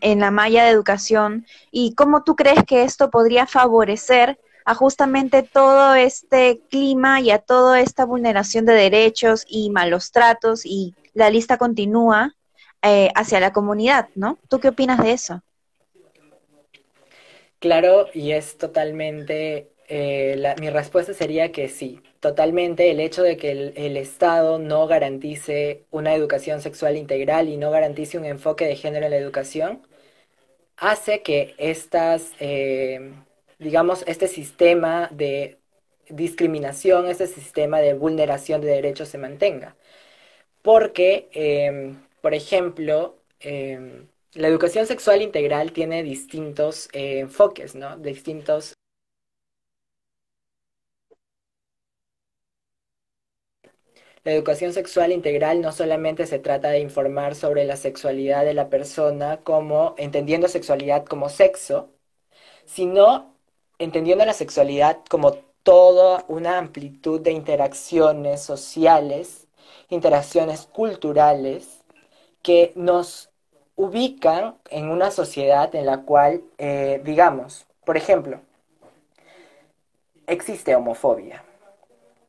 [0.00, 5.42] en, la malla de educación y cómo tú crees que esto podría favorecer a justamente
[5.42, 11.30] todo este clima y a toda esta vulneración de derechos y malos tratos y la
[11.30, 12.34] lista continúa
[12.82, 14.36] eh, hacia la comunidad, ¿no?
[14.50, 15.42] ¿Tú qué opinas de eso?
[17.60, 23.72] Claro, y es totalmente, eh, mi respuesta sería que sí, totalmente el hecho de que
[23.74, 29.06] el, Estado no garantice una educación sexual integral y no garantice un enfoque de género
[29.06, 29.80] en la educación,
[30.76, 33.14] hace que estas, eh,
[33.58, 35.58] digamos, este sistema de
[36.08, 39.76] discriminación, este sistema de vulneración de derechos se mantenga.
[40.62, 47.96] Porque, em, por ejemplo, em, la educación sexual integral tiene distintos eh, enfoques, ¿no?
[47.98, 48.74] Distintos
[54.24, 58.68] La educación sexual integral no solamente se trata de informar sobre la sexualidad de la
[58.68, 61.90] persona como entendiendo sexualidad como sexo,
[62.66, 63.37] sino
[63.78, 69.46] entendiendo la sexualidad como toda una amplitud de interacciones sociales,
[69.90, 71.80] interacciones culturales
[72.42, 73.30] que nos
[73.76, 78.40] ubican en una sociedad en la cual, eh, digamos, por ejemplo,
[80.26, 81.44] existe homofobia,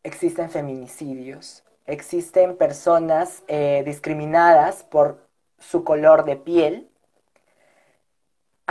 [0.04, 6.89] existen feminicidios, existen personas eh, discriminadas por su color de piel.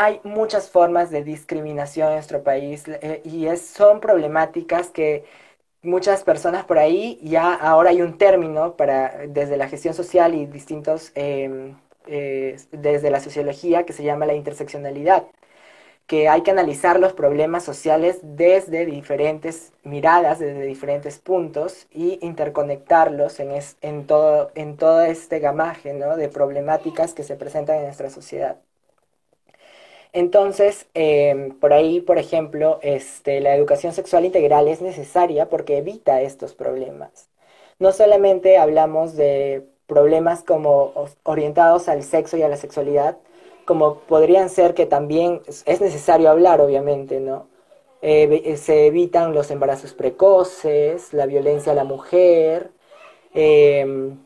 [0.00, 5.24] Hay muchas formas de discriminación en nuestro país eh, y es, son problemáticas que
[5.82, 10.46] muchas personas por ahí ya ahora hay un término para desde la gestión social y
[10.46, 11.76] distintos em,
[12.72, 15.24] desde la sociología que se llama la interseccionalidad
[16.06, 23.40] que hay que analizar los problemas sociales desde diferentes miradas, desde diferentes puntos y interconectarlos
[23.40, 28.58] en, en, todo, en todo este gamaje de problemáticas que se presentan en nuestra sociedad.
[30.12, 36.22] Entonces, em, por ahí, por ejemplo, este, la educación sexual integral es necesaria porque evita
[36.22, 37.28] estos problemas.
[37.78, 40.92] No solamente hablamos de problemas como
[41.24, 43.18] orientados al sexo y a la sexualidad,
[43.64, 47.48] como podrían ser que también es necesario hablar, obviamente, ¿no?
[48.02, 52.70] Eh, se evitan los embarazos precoces, la violencia a la mujer,
[53.34, 54.18] em,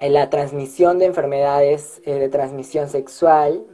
[0.00, 3.64] la transmisión de enfermedades eh, de transmisión sexual,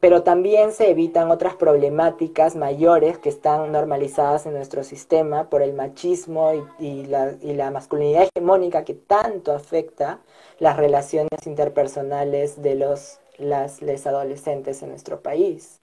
[0.00, 5.74] pero también se evitan otras problemáticas mayores que están normalizadas en nuestro sistema por el
[5.74, 10.20] machismo y, la, y la masculinidad hegemónica que tanto afecta
[10.58, 15.80] las relaciones interpersonales de los las les adolescentes en nuestro país.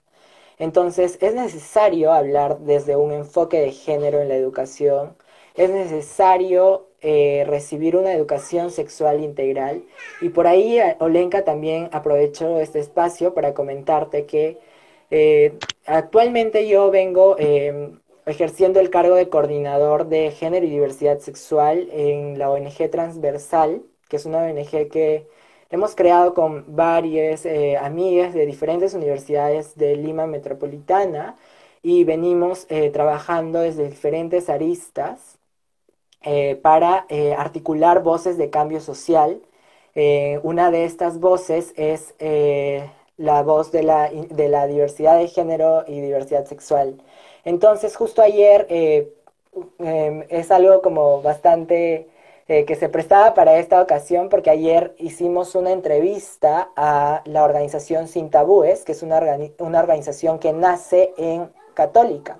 [0.58, 5.16] Entonces, es necesario hablar desde un enfoque de género en la educación,
[5.54, 9.84] es necesario eh, recibir una educación sexual integral.
[10.20, 14.58] Y por ahí, eh, Olenka, también aprovecho este espacio para comentarte que
[15.10, 15.56] eh,
[15.86, 22.38] actualmente yo vengo em, ejerciendo el cargo de coordinador de género y diversidad sexual en
[22.38, 25.28] la ONG Transversal, que es una ONG que
[25.70, 27.46] hemos creado con varias
[27.80, 31.36] amigas de diferentes universidades de Lima Metropolitana
[31.82, 35.37] y venimos trabajando desde diferentes aristas
[36.22, 39.40] eh, para eh, articular voces de cambio social.
[39.94, 42.14] Eh, una de estas voces es
[43.16, 47.00] la voz de la, de la, diversidad de género y diversidad sexual.
[47.44, 52.08] Entonces, justo ayer em, es algo como bastante
[52.46, 58.30] que se prestaba para esta ocasión porque ayer hicimos una entrevista a la organización Sin
[58.30, 59.20] Tabúes, que es una,
[59.58, 62.38] una organización que nace en Católica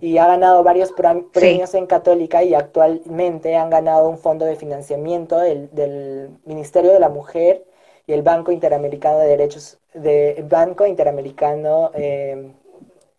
[0.00, 5.38] y ha ganado varios premios en Católica y actualmente han ganado un fondo de financiamiento
[5.38, 7.64] del, Ministerio de la Mujer
[8.06, 12.52] y el Banco Interamericano de Derechos, de Banco Interamericano em,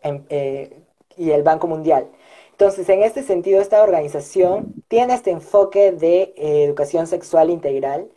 [0.02, 0.82] em, eh,
[1.16, 2.08] y el Banco Mundial.
[2.52, 8.08] Entonces, en este sentido, esta organización tiene este enfoque de eh, educación sexual integral,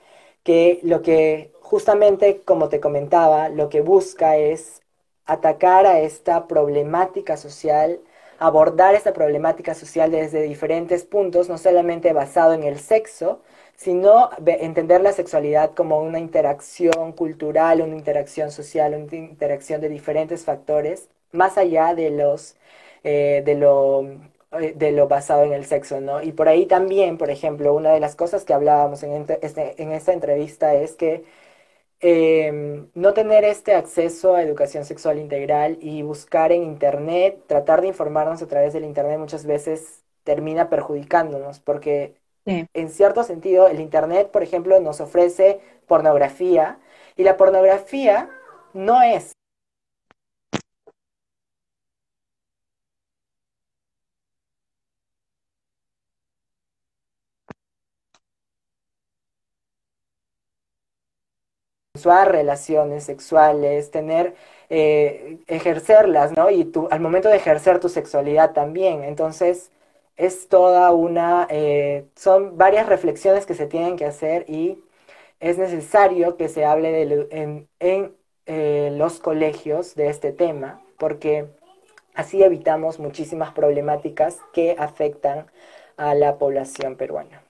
[0.43, 4.81] que lo que justamente, como te comentaba, lo que busca es
[5.25, 7.99] atacar a esta problemática social
[8.45, 13.41] abordar esta problemática social desde diferentes puntos, no solamente basado en el sexo,
[13.77, 20.43] sino entender la sexualidad como una interacción cultural, una interacción social, una interacción de diferentes
[20.43, 22.55] factores, más allá de los
[23.03, 24.03] eh, de lo
[24.59, 26.21] eh, de lo basado en el sexo, ¿no?
[26.21, 29.91] Y por ahí también, por ejemplo, una de las cosas que hablábamos en, este, en
[29.93, 31.23] esta entrevista es que
[32.05, 37.87] Em, no tener este acceso a educación sexual integral y buscar en Internet, tratar de
[37.87, 44.31] informarnos a través del Internet muchas veces termina perjudicándonos, porque en cierto sentido el Internet,
[44.31, 46.77] por ejemplo, nos ofrece pornografía
[47.15, 48.29] y la pornografía
[48.73, 49.31] no es
[61.93, 64.33] relaciones sexuales, tener,
[64.69, 66.49] eh, ejercerlas, ¿no?
[66.49, 69.03] Y tú, al momento de ejercer tu sexualidad también.
[69.03, 69.69] Entonces,
[70.17, 74.83] es toda una, eh, son varias reflexiones que se tienen que hacer y
[75.39, 77.27] es necesario que se hable
[77.79, 78.15] en
[78.47, 81.45] eh, los colegios de este tema, porque
[82.15, 85.45] así evitamos muchísimas problemáticas que afectan
[85.97, 87.43] a la población peruana.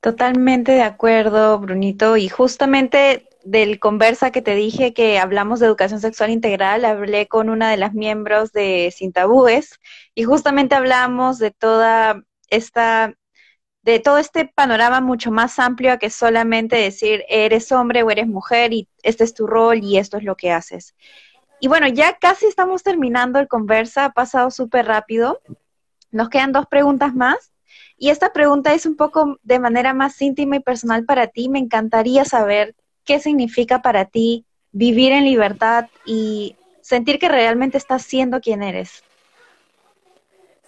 [0.00, 2.16] Totalmente de acuerdo, Brunito.
[2.16, 7.48] Y justamente del conversa que te dije que hablamos de educación sexual integral, hablé con
[7.48, 9.80] una de las miembros de Sin Tabúes
[10.14, 13.14] y justamente hablamos de toda esta
[13.82, 18.26] de todo este panorama mucho más amplio a que solamente decir eres hombre o eres
[18.26, 20.94] mujer y este es tu rol y esto es lo que haces.
[21.58, 25.40] Y bueno, ya casi estamos terminando el conversa, ha pasado súper rápido.
[26.10, 27.52] Nos quedan dos preguntas más.
[27.96, 31.48] Y esta pregunta es un poco de manera más íntima y personal para ti.
[31.48, 32.74] Me encantaría saber
[33.08, 39.02] qué significa para ti vivir en libertad y sentir que realmente estás siendo quien eres.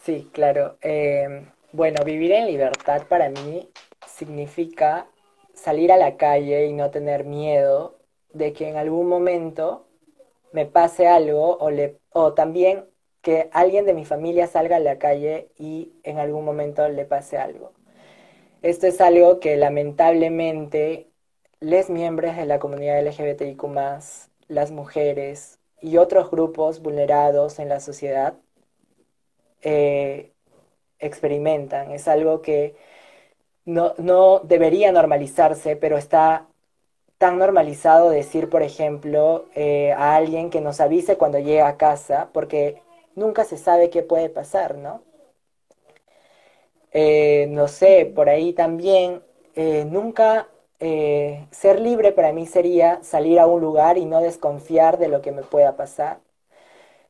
[0.03, 0.79] Sí, claro.
[0.81, 3.69] Em, bueno, vivir en libertad para mí
[4.07, 5.07] significa
[5.53, 7.99] salir a la calle y no tener miedo
[8.33, 9.87] de que en algún momento
[10.53, 11.59] me pase algo
[12.13, 12.87] o también
[13.21, 17.37] que alguien de mi familia salga a la calle y en algún momento le pase
[17.37, 17.73] algo.
[18.63, 21.10] Esto es algo que lamentablemente
[21.61, 23.63] les miembros de la comunidad LGBTIQ,
[24.49, 28.35] las mujeres y otros grupos vulnerados en la sociedad
[29.63, 30.33] eh,
[30.99, 31.93] experimentan.
[31.93, 32.77] Es algo que
[33.67, 36.47] no, debería normalizarse, pero está
[37.19, 42.31] tan normalizado decir, por ejemplo, eh, a alguien que nos avise cuando llega a casa,
[42.33, 42.83] porque
[43.15, 45.03] nunca se sabe qué puede pasar, ¿no?
[46.93, 49.23] Eh, no sé, por ahí también,
[49.87, 50.49] nunca
[50.81, 55.23] eh, ser libre para mí sería salir a un lugar y no desconfiar de lo
[55.23, 56.21] que me pueda pasar.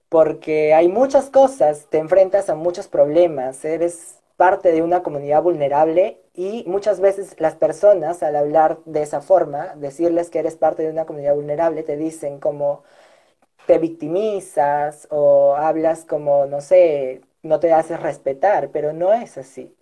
[0.08, 6.18] Porque hay muchas cosas, te enfrentas a muchos problemas, eres parte de una comunidad vulnerable
[6.34, 10.90] y muchas veces las personas al hablar de esa forma, decirles que eres parte de
[10.90, 12.82] una comunidad vulnerable, te dicen como
[13.66, 19.74] te victimizas o hablas como, no sé, no te haces respetar, pero no es así.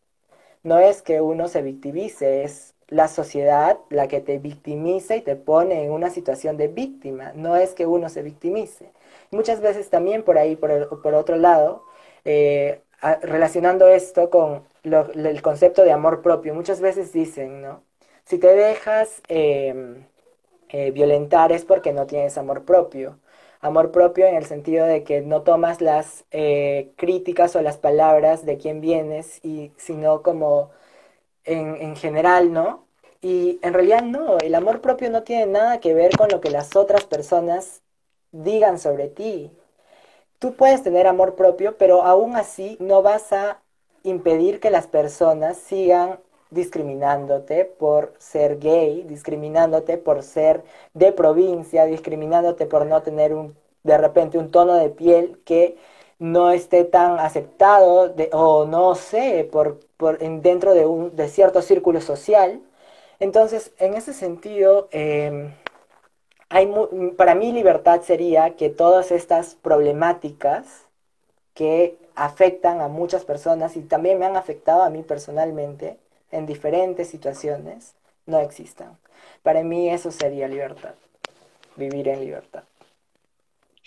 [0.62, 5.36] No es que uno se victimice, es la sociedad la que te victimiza y te
[5.36, 8.90] pone en una situación de víctima, no es que uno se victimice.
[9.30, 11.84] Muchas veces también por ahí, por, por otro lado,
[12.24, 12.80] eh,
[13.22, 17.82] relacionando esto con el concepto de amor propio, muchas veces dicen, ¿no?
[18.24, 20.04] Si te dejas em,
[20.68, 23.18] eh, violentar es porque no tienes amor propio.
[23.60, 28.44] Amor propio en el sentido de que no tomas las eh, críticas o las palabras
[28.46, 30.70] de quien vienes, y, sino como
[31.48, 32.86] en, en general, ¿no?
[33.20, 36.50] Y en realidad no, el amor propio no tiene nada que ver con lo que
[36.50, 37.82] las otras personas
[38.32, 39.50] digan sobre ti.
[40.38, 43.60] Tú puedes tener amor propio, pero aún así no vas a
[44.04, 46.20] impedir que las personas sigan
[46.50, 53.98] discriminándote por ser gay, discriminándote por ser de provincia, discriminándote por no tener un, de
[53.98, 55.76] repente un tono de piel que
[56.18, 62.00] no esté tan aceptado o no sé, por, por dentro de, un, de cierto círculo
[62.00, 62.60] social.
[63.20, 65.52] Entonces, en ese sentido, em,
[66.48, 66.72] hay,
[67.16, 70.86] para mí libertad sería que todas estas problemáticas
[71.54, 75.98] que afectan a muchas personas y también me han afectado a mí personalmente
[76.30, 77.94] en diferentes situaciones,
[78.26, 78.96] no existan.
[79.42, 80.94] Para mí eso sería libertad,
[81.76, 82.64] vivir en libertad.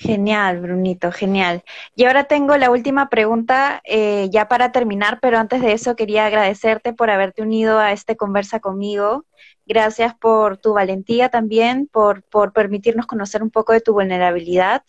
[0.03, 1.63] Genial, Brunito, genial.
[1.95, 6.25] Y ahora tengo la última pregunta eh, ya para terminar, pero antes de eso quería
[6.25, 9.25] agradecerte por haberte unido a este conversa conmigo.
[9.67, 14.81] Gracias por tu valentía también, por, por permitirnos conocer un poco de tu vulnerabilidad.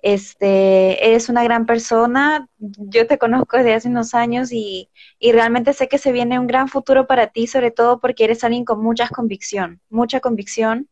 [0.00, 5.72] Este, eres una gran persona, yo te conozco desde hace unos años y, y realmente
[5.72, 8.80] sé que se viene un gran futuro para ti, sobre todo porque eres alguien con
[8.82, 10.88] mucha convicción, mucha convicción.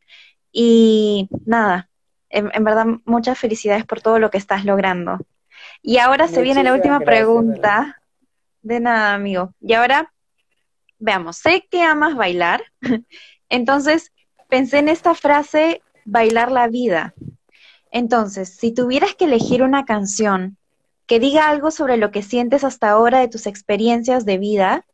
[0.53, 1.90] Y nada,
[2.31, 5.19] en, verdad, muchas felicidades por todo lo que estás logrando.
[5.83, 8.01] Y ahora se viene la última pregunta.
[8.63, 9.55] De nada, amigo.
[9.61, 10.13] Y ahora,
[10.99, 12.63] veamos, sé que amas bailar,
[13.49, 14.13] entonces
[14.49, 17.15] pensé en esta frase, bailar la vida.
[17.91, 20.57] Entonces, si tuvieras que elegir una canción
[21.07, 24.87] que diga algo sobre lo que sientes hasta ahora de tus experiencias de vida,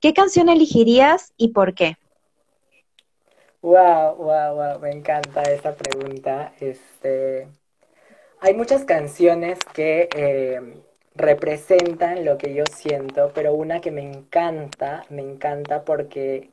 [0.00, 1.98] ¿qué canción elegirías y por qué?
[3.62, 6.52] Wow, wow, wow, me encanta esta pregunta.
[6.60, 7.48] Este,
[8.40, 10.60] hay muchas canciones que eh,
[11.14, 16.50] representan lo que yo siento, pero una que me encanta, me encanta porque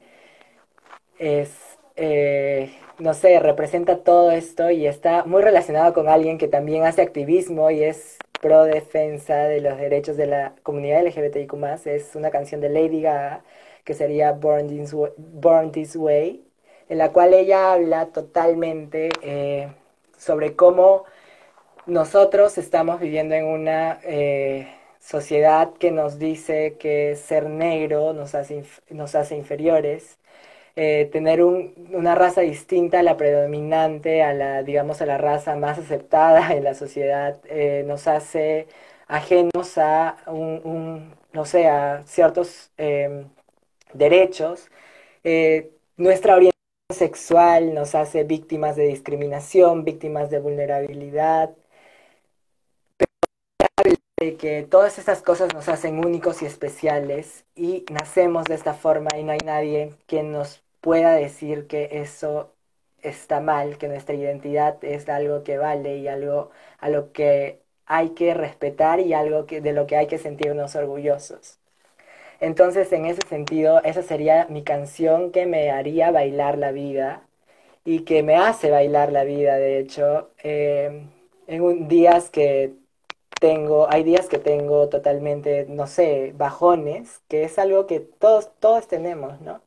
[1.18, 1.52] es,
[1.96, 7.02] eh, no sé, representa todo esto y está muy relacionado con alguien que también hace
[7.02, 11.54] activismo y es pro defensa de los derechos de la comunidad LGBTIQ+.
[11.86, 13.44] Es una canción de Lady Gaga
[13.84, 14.70] que sería Born
[15.18, 16.46] Born This Way
[16.90, 19.72] en la cual ella habla totalmente eh,
[20.18, 21.06] sobre cómo
[21.86, 24.68] nosotros estamos viviendo en una eh,
[25.00, 30.18] sociedad que nos dice que ser negro nos hace, nos hace inferiores,
[30.76, 35.80] eh, tener una raza distinta a la predominante, a la, digamos, a la raza más
[35.80, 37.40] aceptada en la sociedad,
[37.86, 38.68] nos hace
[39.08, 42.72] ajenos a un, no sé, a ciertos
[43.94, 44.70] derechos.
[45.98, 46.59] nuestra orientación
[46.92, 51.56] sexual nos hace víctimas de discriminación, víctimas de vulnerabilidad,
[52.98, 58.74] pero de que todas estas cosas nos hacen únicos y especiales y nacemos de esta
[58.74, 62.54] forma y no hay nadie que nos pueda decir que eso
[63.02, 68.12] está mal, que nuestra identidad es algo que vale y algo a lo que hay
[68.12, 71.59] que respetar y algo que, de lo que hay que sentirnos orgullosos.
[72.42, 77.24] Entonces, en ese sentido, esa sería mi canción que me haría bailar la vida
[77.86, 81.10] y que me hace bailar la vida, de hecho, em,
[81.48, 82.74] en un, días que
[83.42, 88.88] tengo, hay días que tengo totalmente, no sé, bajones, que es algo que todos, todos
[88.88, 89.62] tenemos, ¿no?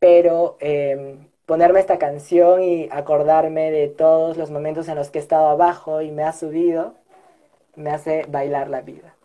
[0.00, 5.22] Pero em, ponerme esta canción y acordarme de todos los momentos en los que he
[5.22, 6.94] estado abajo y me ha subido,
[7.76, 9.15] me hace bailar la vida.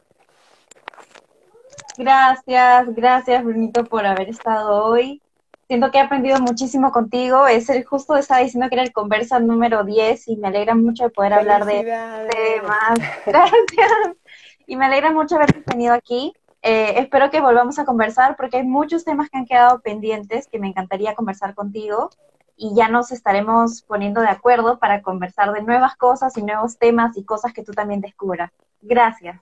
[2.02, 5.22] Gracias, gracias Brunito por haber estado hoy.
[5.68, 7.46] Siento que he aprendido muchísimo contigo.
[7.46, 11.04] Es el justo estaba diciendo que era el conversa número 10 y me alegra mucho
[11.04, 13.00] de poder hablar de temas.
[13.28, 14.18] Gracias.
[14.66, 16.34] Y me alegra mucho haberte tenido aquí.
[16.64, 20.58] Eh, espero que volvamos a conversar porque hay muchos temas que han quedado pendientes que
[20.58, 22.10] me encantaría conversar contigo
[22.58, 27.16] y ya nos estaremos poniendo de acuerdo para conversar de nuevas cosas y nuevos temas
[27.16, 28.52] y cosas que tú también descubras.
[28.82, 29.40] Gracias.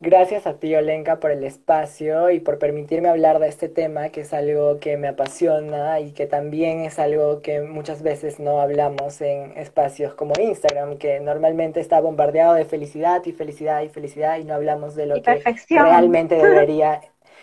[0.00, 4.20] Gracias a ti, Olenka, por el espacio y por permitirme hablar de este tema, que
[4.20, 9.20] es algo que me apasiona y que también es algo que muchas veces no hablamos
[9.20, 14.44] en espacios como Instagram, que normalmente está bombardeado de felicidad y felicidad y felicidad y
[14.44, 17.00] no hablamos de lo que realmente debería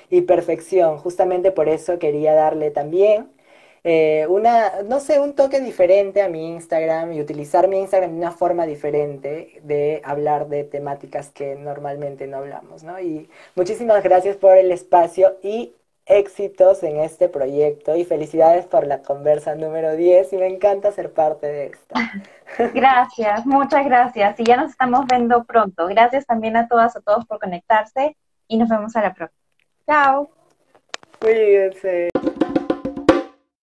[0.09, 0.97] y perfección.
[0.97, 3.34] Justamente por eso quería darle también
[3.87, 8.17] eh, una, no sé, un toque diferente a mi Instagram y utilizar mi Instagram de
[8.17, 12.99] una forma diferente de hablar de temáticas que normalmente no hablamos, ¿no?
[12.99, 15.75] Y muchísimas gracias por el espacio y
[16.07, 21.13] éxitos en este proyecto y felicidades por la conversa número 10 y me encanta ser
[21.13, 21.95] parte de esta.
[22.73, 25.87] Gracias, muchas gracias y ya nos estamos viendo pronto.
[25.87, 28.15] Gracias también a todas, a todos por conectarse
[28.47, 29.41] y nos vemos a la próxima.
[29.85, 30.29] Chao.
[31.19, 32.09] Cuídense.